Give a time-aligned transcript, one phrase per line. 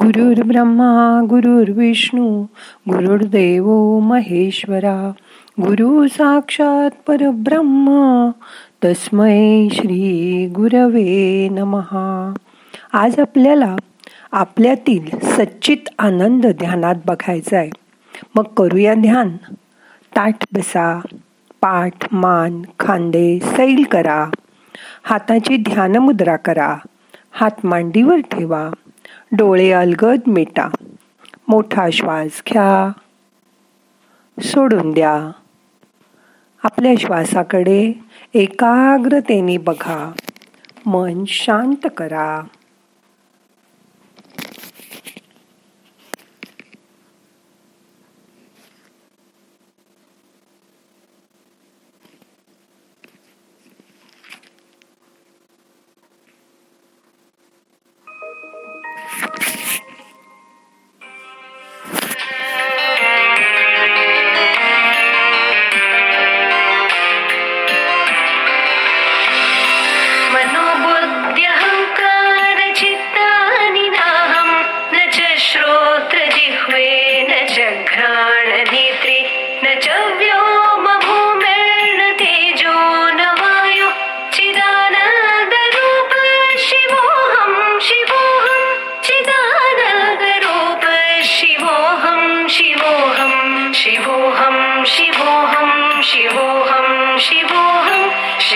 [0.00, 2.42] गुरुर् ब्रह्मा गुरुर्विष्णू
[2.88, 5.12] गुरुर्देव महेश्वरा
[5.60, 7.90] गुरु साक्षात परब्रह्म
[8.84, 12.34] तस्मै श्री गुरवे नमहा
[12.92, 13.76] आज आपल्याला
[14.32, 17.70] आपल्यातील सच्चित आनंद ध्यानात बघायचा आहे.
[18.34, 19.36] मग करूया ध्यान.
[20.16, 21.00] ताठ बसा
[21.60, 24.30] पाठ मान खांदे सैल करा.
[25.04, 26.76] हाताची ध्यानमुद्रा करा.
[27.32, 28.70] हात मांडीवर ठेवा.
[29.32, 30.68] डोळे अलगद मिटा.
[31.48, 32.92] मोठा श्वास घ्या.
[34.42, 35.30] सोडून द्या.
[36.64, 37.92] आपल्या श्वासाकडे
[38.34, 40.12] एकाग्रतेने बघा.
[40.86, 42.40] मन शांत करा.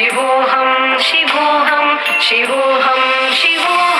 [0.06, 3.95] शिवोऽहं शिवोऽहं शिवोऽहं शिवोऽहं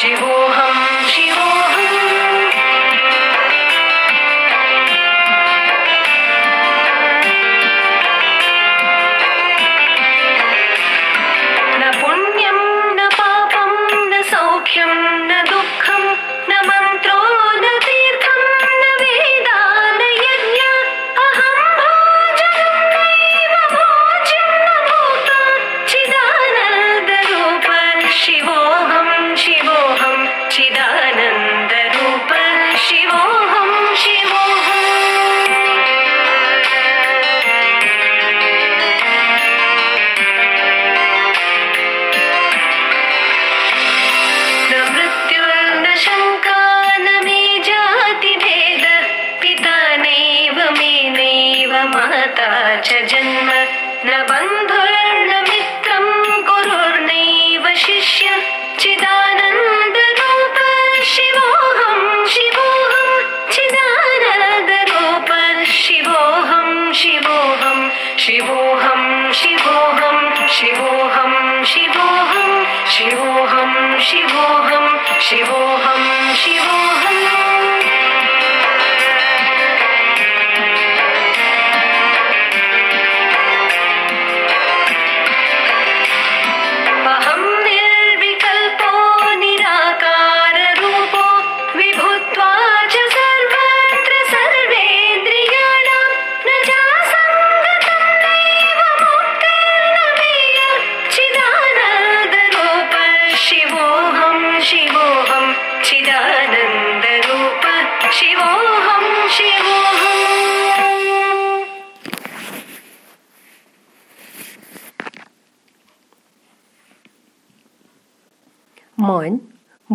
[0.00, 0.39] she will
[74.12, 75.69] मन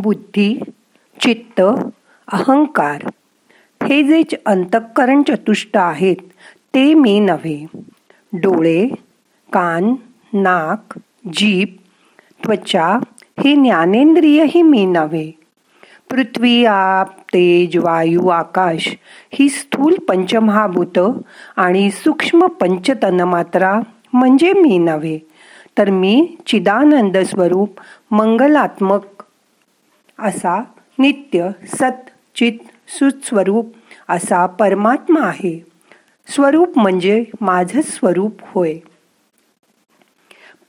[0.06, 0.60] बुद्धी
[1.22, 1.62] चित्त
[2.32, 3.08] अहंकार
[3.84, 6.16] हे जे अंतःकरण चतुष्ट आहेत
[6.76, 7.66] ते मी नव्हे.
[8.34, 8.88] डोळे
[9.54, 9.96] कान
[10.34, 11.00] नाक
[11.34, 11.68] जीभ
[12.44, 12.88] त्वचा
[13.44, 15.32] ही ज्ञानेंद्रियही मी नव्हे.
[16.10, 18.96] पृथ्वी आप तेज वायू आकाश
[19.34, 21.00] ही स्थूल पंचमहाभूत
[21.56, 23.80] आणि सूक्ष्म पंचतनमात्रा
[24.14, 25.20] म्हणजे मी नव्हे.
[25.78, 27.70] तर मी चिदानंद स्वरूप
[28.12, 29.15] मंगलात्मक
[30.20, 30.64] असा
[31.00, 32.54] नित्य सत चित
[32.88, 33.68] सुस्वरूप
[34.10, 35.66] असा परमात्मा आहे.
[36.28, 38.74] स्वरूप म्हणजे माझं स्वरूप होय.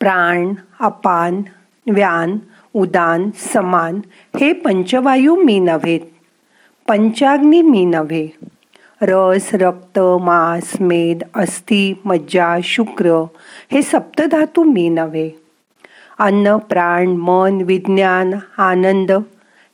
[0.01, 1.43] प्राण अपान
[1.91, 2.39] व्यान
[2.75, 4.01] उदान समान
[4.41, 6.01] हे पंचवायू मी नव्हेत
[6.89, 8.29] पंचाग्नी मी नव्हे.
[9.03, 13.25] रस रक्त मांस मेद अस्थि मज्जा शुक्र
[13.73, 15.31] हे सप्तधातू मी नव्हे.
[16.19, 19.13] अन्न प्राण मन विज्ञान आनंद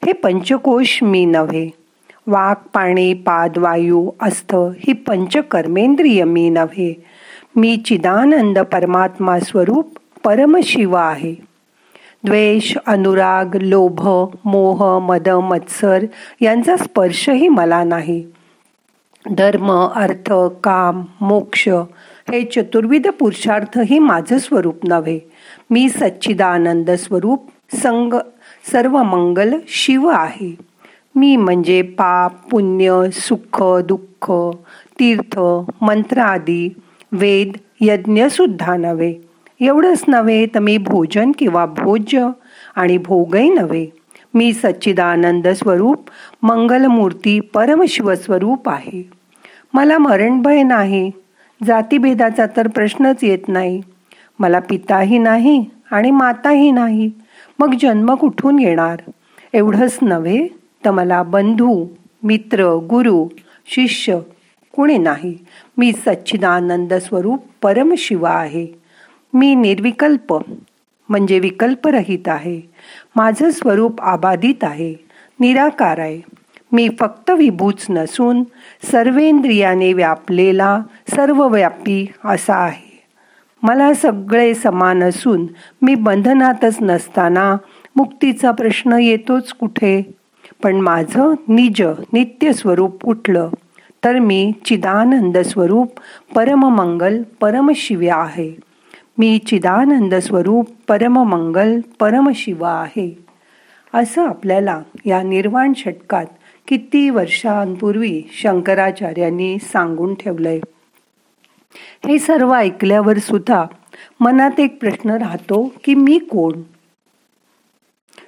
[0.07, 1.71] हे पंचकोश मी नव्हे.
[2.27, 7.05] वाक पाणी पाद वायू अस्थ ही पंचकर्मेंद्रिय मी नव्हे.
[7.57, 11.35] मी चिदानंद परमात्मा स्वरूप परमशिव आहे.
[12.25, 14.01] द्वेष अनुराग लोभ
[14.45, 16.05] मोह मद मत्सर
[16.41, 18.27] यांचा स्पर्शही मला नाही.
[19.31, 20.33] धर्म अर्थ
[20.65, 21.69] काम मोक्ष
[22.33, 25.19] हे चतुर्विध पुरुषार्थही माझं स्वरूप नव्हे.
[25.71, 28.15] मी सच्चिदानंद स्वरूप संग
[28.71, 30.57] सर्व मंगल शिव आहे.
[31.15, 34.33] मी म्हणजे पाप पुण्य सुख दुःख
[34.99, 35.41] तीर्थ
[35.83, 36.75] मंत्र आदी
[37.13, 39.15] वेद यज्ञसुद्धा नव्हे.
[39.61, 42.29] एवढंच नव्हे तर मी भोजन किंवा भोज्य
[42.77, 43.87] आणि भोगही नव्हे.
[44.35, 45.99] मी सच्चिदानंद स्वरूप
[46.43, 49.11] मंगलमूर्ती परमशिवस्वरूप आहे.
[49.75, 51.11] मला मरणभय नाही.
[51.67, 53.81] जातीभेदाचा तर प्रश्नच येत नाही.
[54.39, 57.11] मला पिताही नाही आणि माताही नाही.
[57.59, 58.99] मग जन्म कुठून येणार
[59.53, 60.49] एवढंच नव्हे
[60.85, 61.87] तर मला बंधू
[62.23, 63.29] मित्र गुरु
[63.67, 64.19] शिष्य
[64.73, 65.39] कुणी नाही.
[65.79, 68.67] मी सच्चिदानंद स्वरूप परमशिव आहे.
[69.35, 70.39] मी निर्विकल्प
[71.09, 72.61] म्हणजे विकल्परहित आहे.
[73.17, 74.95] माझं स्वरूप आबाधित आहे
[75.41, 76.21] निराकार आहे.
[76.73, 78.43] मी फक्त विभूच नसून
[78.93, 80.83] सर्वेंद्रियाने व्यापलेला
[81.15, 82.92] सर्वव्यापी असा आहे.
[83.63, 85.47] मला सगळे समान असून
[85.83, 87.57] मी बंधनातच नसताना
[87.97, 90.15] मुक्तीचा प्रश्न येतोच कुठे?
[90.63, 91.83] पण माझं निज
[92.13, 93.49] नित्य स्वरूप उठलं
[94.05, 95.93] तर मी चिदानंद स्वरूप
[96.35, 98.57] परममंगल परमशिव्या आहे.
[99.19, 103.19] मी चिदानंद स्वरूप परममंगल परमशिव आहे.
[103.95, 106.27] असं आपल्याला या निर्वाण षटकात
[106.69, 110.61] किती वर्षांपूर्वी शंकराचार्यांनी सांगून ठेवलंय.
[112.09, 113.65] हे सर्व ऐकल्यावर सुद्धा
[114.21, 116.63] मनात एक प्रश्न राहतो की मी कोण?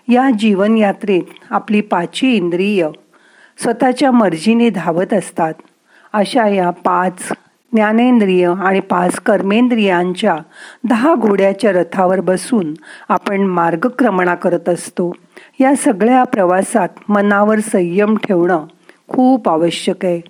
[0.08, 2.88] या जीवनयात्रेत आपली पाची इंद्रिय
[3.58, 5.55] स्वतःच्या मर्जीने धावत असतात.
[6.12, 7.29] अशा या पाच
[7.73, 10.37] ज्ञानेंद्रिय आणि पाच कर्मेंद्रियांच्या
[10.88, 12.75] दहा घोड्याच्या रथावर बसून
[13.08, 15.12] आपण मार्गक्रमणा करत असतो.
[15.61, 18.67] या सगळ्या प्रवासात मनावर संयम ठेवणं
[19.08, 20.20] खूप आवश्यक आहे.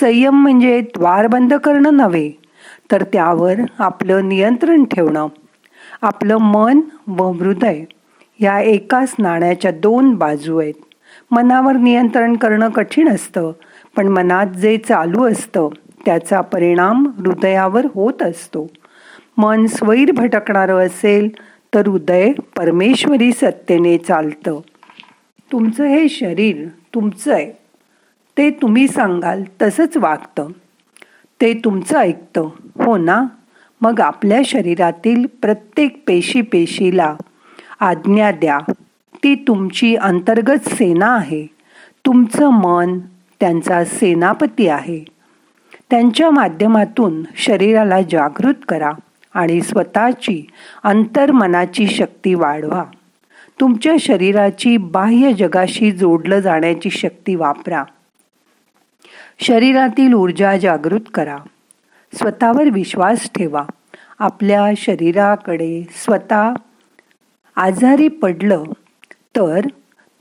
[0.00, 2.39] संयम म्हणजे द्वार बंद करणं नव्हे
[2.92, 5.26] तर त्यावर आपलं नियंत्रण ठेवणं
[6.02, 7.84] आपलं मन व हृदय
[8.40, 10.74] या एकाच नाण्याच्या दोन बाजू आहेत.
[11.30, 13.52] मनावर नियंत्रण करणं कठीण असतं
[13.96, 15.68] पण मनात जे चालू असतं
[16.04, 18.70] त्याचा परिणाम हृदयावर होत असतो.
[19.36, 21.28] मन स्वैर भटकणारं असेल
[21.74, 24.60] तर हृदय परमेश्वरी सत्तेने चालतं.
[25.52, 27.52] तुमचं हे शरीर तुमचं आहे.
[28.38, 30.48] ते तुम्ही सांगाल तसंच वागतं.
[31.40, 32.48] ते तुमचं ऐकतं.
[32.84, 33.24] हो ना?
[33.80, 37.14] मग आपल्या शरीरातील प्रत्येक पेशी पेशीला
[37.80, 38.58] आज्ञा द्या.
[39.24, 41.46] ती तुमची अंतर्गत सेना आहे.
[42.06, 42.98] तुमचं मन
[43.40, 45.04] त्यांचा सेनापती आहे.
[45.90, 48.90] त्यांच्या माध्यमातून शरीराला जागृत करा
[49.34, 50.46] आणि स्वतःची
[50.84, 52.84] अंतर्मनाची शक्ती वाढवा.
[53.60, 57.84] तुमच्या शरीराची बाह्य जगाशी जोडलं जाण्याची शक्ती वापरा.
[59.42, 61.36] शरीरातील ऊर्जा जागृत करा.
[62.14, 63.64] स्वतःवर विश्वास ठेवा.
[64.18, 66.52] आपल्या शरीराकडे स्वतः
[67.56, 68.62] आजारी पडलं
[69.36, 69.60] तर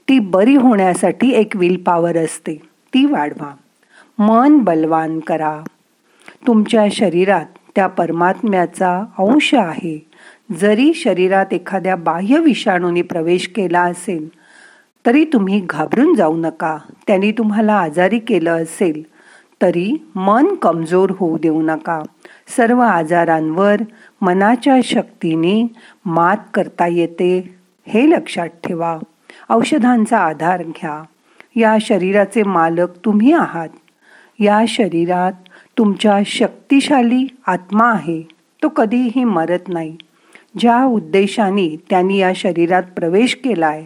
[0.10, 2.56] ती बरी होण्यासाठी एक विलपावर असते.
[2.94, 3.56] ती वाढवा.
[4.20, 5.62] मन बलवान करा.
[6.48, 7.46] तुमच्या शरीरात
[7.76, 10.06] त्या परमात्म्याचा अंश आहे.
[10.60, 14.28] जरी शरीरात एखाद्या बाह्य विषाणूने प्रवेश केला असेल
[15.06, 16.78] तरी तुम्ही घाबरून जाऊ नका.
[17.08, 19.04] त्यांनी तुम्हाला आजारी केलं असेल
[19.62, 22.02] तरी मन कमजोर होऊ देऊ नका.
[22.58, 23.76] सर्व आजारांवर
[24.22, 25.68] मनाच्या शक्तीने
[26.06, 27.56] मात करता येते.
[27.88, 29.00] हे लक्षात ठेवा.
[29.50, 31.04] औषधांचा आधार घ्या.
[31.56, 33.70] या शरीराचे मालक तुम्ही आहात.
[34.40, 35.34] या शरीरात
[35.78, 38.28] तुमच्या शक्तिशाली आत्मा आहे.
[38.64, 39.96] तो कधीही मरत नाही.
[40.60, 43.86] ज्या उद्देशाने त्यांनी या शरीरात प्रवेश केलाय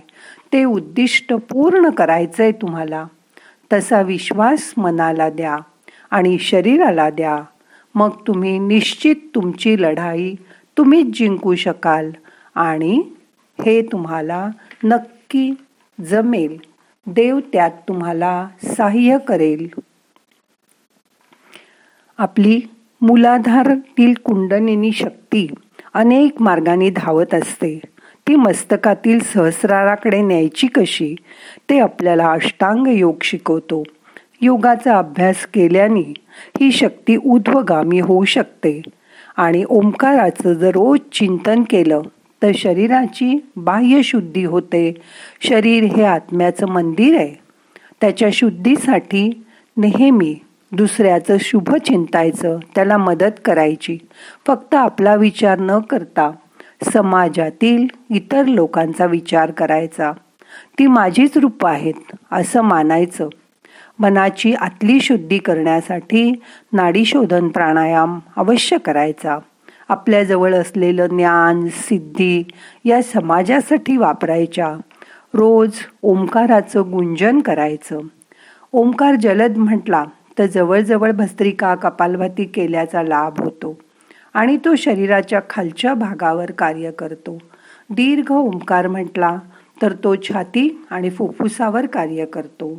[0.54, 3.06] ते उद्दिष्ट पूर्ण करायचंय तुम्हाला.
[3.74, 5.58] तसा विश्वास मनाला द्या
[6.12, 7.44] आणि शरीराला द्या.
[7.96, 10.36] मग तुम्ही निश्चित तुमची लढाई
[10.78, 12.12] तुम्हीच जिंकू शकाल
[12.56, 13.04] आणि
[13.66, 14.50] हे तुम्हाला
[14.84, 15.54] नक्की
[16.02, 16.58] जमेल.
[17.08, 19.68] देव त्यात तुम्हाला सहाय्य करेल.
[22.18, 22.62] आपली
[23.02, 25.48] मुलाधारतील कुंडलिनी शक्ती
[25.94, 27.82] अनेक मार्गाने धावत असते.
[28.27, 31.15] ती मस्तकातील सहस्राराकडे न्यायची कशी
[31.70, 33.84] ते आपल्याला अष्टांग योग शिकवतो.
[34.42, 36.13] योगाचा अभ्यास केल्याने
[36.60, 38.82] ही शक्ती उध्वगामी होऊ शकते
[39.38, 42.01] आणि ओंकाराचं जर रोज चिंतन केलं
[42.42, 44.94] तर शरीराची बाह्यशुद्धी होते.
[45.42, 47.34] शरीर हे आत्म्याचं मंदिर आहे.
[48.01, 49.44] त्याच्या शुद्धीसाठी
[49.77, 50.36] नेहमी
[50.72, 53.98] दुसऱ्याचं शुभ चिंतायचं त्याला मदत करायची.
[54.48, 56.32] फक्त आपला विचार न करता
[56.92, 60.12] समाजातील इतर लोकांचा विचार करायचा.
[60.80, 63.30] ती माझीच रूप आहेत असं मानायचं.
[64.00, 66.42] मनाची आतली शुद्धी करण्यासाठी
[66.74, 69.40] नाडीशोधन प्राणायाम अवश्य करायचा.
[69.90, 72.44] आपल्याजवळ असलेलं ज्ञान सिद्धी
[72.86, 74.75] या समाजासाठी वापरायच्या.
[75.34, 75.72] रोज
[76.02, 78.00] ओंकाराचं गुंजन करायचं.
[78.72, 80.04] ओंकार जलद म्हटला
[80.40, 83.80] तर जवळजवळ भस्त्रिका कपालभाती केल्याचा लाभ होतो.
[84.34, 87.38] आणि तो शरीराच्या खालच्या भागावर कार्य करतो.
[87.90, 89.38] दीर्घ ओंकार म्हटला
[89.82, 92.78] तर तो छाती आणि फुफ्फुसावर कार्य करतो.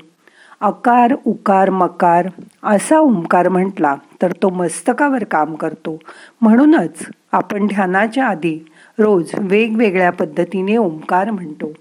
[0.60, 2.28] अकार उकार मकार
[2.62, 5.98] असा ओंकार म्हटला तर तो मस्तकावर काम करतो.
[6.40, 8.58] म्हणूनच आपण ध्यानाच्या आधी
[8.98, 11.72] रोज वेगवेगळ्या पद्धतीने ओंकार म्हणतो.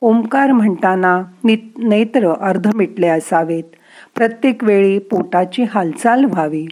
[0.00, 3.64] ओंकार म्हणताना नेत्र अर्ध मिटले असावेत.
[4.14, 6.66] प्रत्येक वेळी पोटाची हालचाल व्हावी.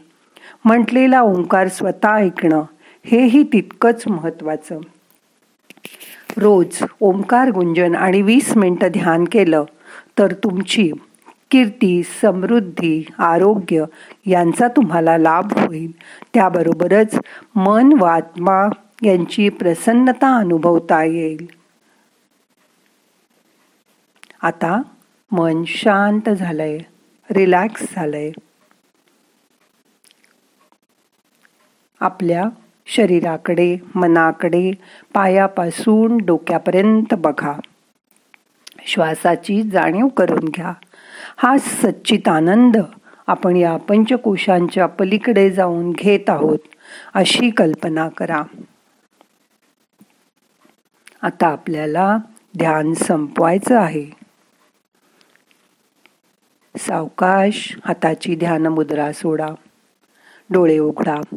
[0.64, 2.62] म्हटलेला ओंकार स्वतः ऐकणं
[3.04, 4.78] हेही तितकंच महत्वाचं
[6.37, 9.64] रोज ओंकार गुंजन आणि वीस मिनटं ध्यान केलं
[10.18, 10.90] तर तुमची
[11.50, 13.85] कीर्ती समृद्धी आरोग्य
[14.26, 15.90] यांचा तुम्हाला लाभ होईल.
[16.35, 17.18] त्याबरोबरच
[17.54, 18.68] मन व आत्मा
[19.02, 21.47] यांची प्रसन्नता अनुभवता येईल.
[24.42, 24.83] आता
[25.33, 26.78] मन शांत झालंय
[27.30, 28.30] रिलॅक्स झालंय.
[32.04, 32.44] आपल्या
[32.87, 34.73] शरीराकडे मनाकडे
[35.14, 37.52] पायापासून डोक्यापर्यंत बघा.
[38.87, 40.73] श्वासाची जाणीव करून घ्या.
[41.37, 42.76] हा सच्चित आनंद
[43.26, 46.58] आपण या पंचकोशांच्या पलीकडे जाऊन घेत आहोत
[47.14, 48.42] अशी कल्पना करा.
[51.23, 52.16] आता आपल्याला
[52.58, 54.06] ध्यान संपवायचं आहे.
[56.78, 59.49] सावकाश हाताची ध्यान मुद्रा सोडा.
[60.50, 61.37] डोळे उघडा.